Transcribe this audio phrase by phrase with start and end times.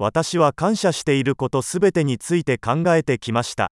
[0.00, 3.72] 私は感謝していることすべてについて考えてきました。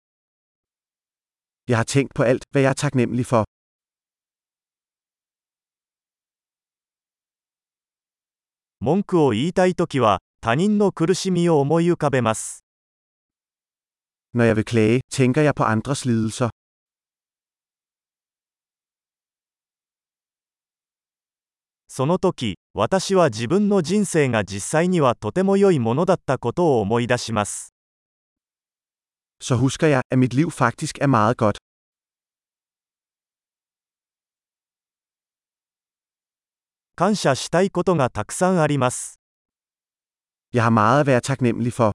[8.81, 12.65] 文句を言いたいときは、他人の苦しみを思い浮かべます。
[21.89, 27.73] その時、私は自分の人生が実際にはとても良いものだったことを思い出します。
[29.41, 31.59] Så husker jeg, at mit liv faktisk er meget godt.
[36.97, 39.21] 感謝したいことがたくさんあります。
[40.53, 41.93] Jeg har meget at være taknemmelig for.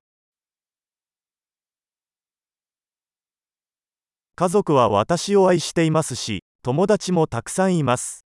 [4.38, 8.28] 家族は私を愛していますし、友達もたくさんいます。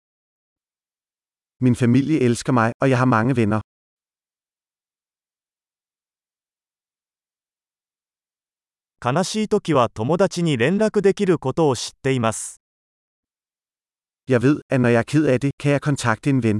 [1.60, 3.62] Min familie elsker mig, og jeg har mange venner.
[9.06, 12.60] 悲しい時は友達に連絡できることを知っています。
[14.28, 16.60] Jeg ved, at når jeg er ked af det, kan jeg kontakte en ven.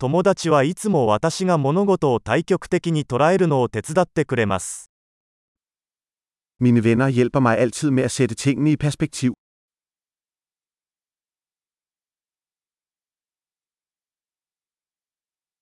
[0.00, 4.90] 友達はいつも私が物事を対極的に捉えるのを手伝ってくれます。
[6.60, 9.32] Mine venner hjælper mig altid med at sætte tingene i perspektiv.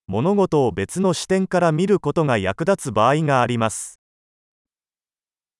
[0.08, 4.00] 物事を別の視点から見ることが役立つ場合があります。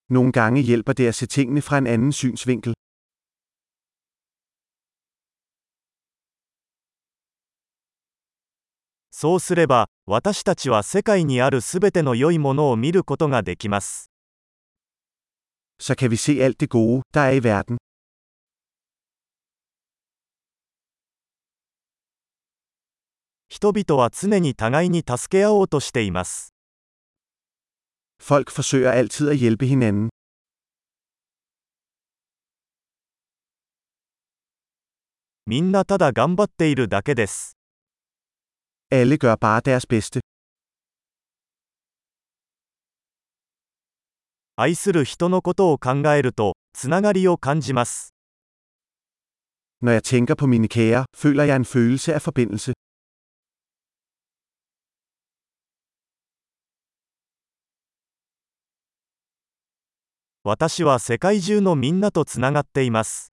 [0.09, 2.73] Nogle gange hjælper det at se tingene fra en anden synsvinkel.
[9.11, 14.11] そうすれば、私たちは世界にあるすべての良いものを見ることができます。
[15.79, 17.77] Så kan vi se alt det gode, der er i verden.
[23.49, 26.53] 人々は常に互いに助け合おうとしています。
[28.23, 30.09] Folk forsøger altid at hjælpe hinanden.
[35.47, 37.57] みんなただ頑張っているだけです。
[38.91, 40.26] Alle gør bare deres bedste.
[44.59, 48.15] 愛する人のことを考えるとつながりを感じます。
[60.43, 63.35] 私は世界中のみんなとつながっています。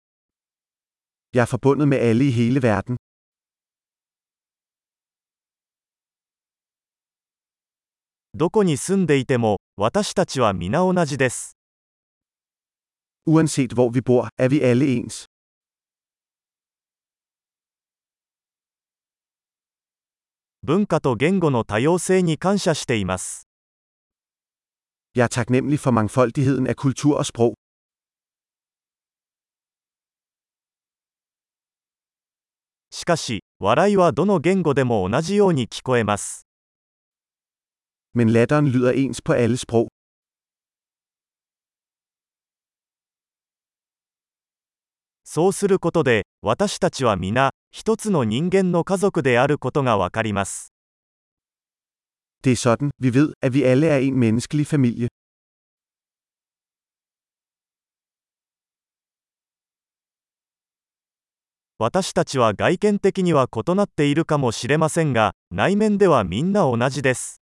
[8.34, 11.56] どこに住んでいても私たちは皆同じです。
[20.62, 23.48] 文化と言語の多様性に感謝しています。
[32.90, 36.51] しかし、笑いはどの言語でも同じように聞こえます。
[45.24, 50.74] そうすることで、私たちは皆、一つの人間の家族であることがわかります。
[61.78, 67.41] 私たちは外見的には異なっているかもしれませんが、内面ではみんな同じです。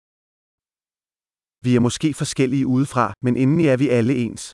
[1.64, 4.52] Vi er måske forskellige udefra, men indeni er vi alle ens.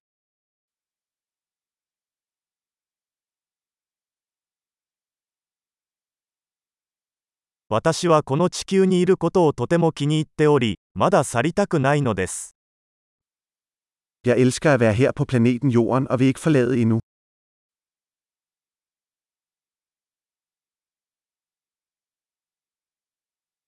[7.69, 12.57] 私はこの地球にいることをとても気に入っており、まだ去りたくないのです。
[14.25, 17.01] Jeg elsker at være her på planeten Jorden og vil ikke forlade endnu.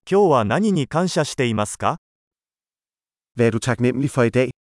[0.09, 2.02] 今日は何に感謝していますか
[3.35, 4.51] Hvad er du taknemmelig for i dag?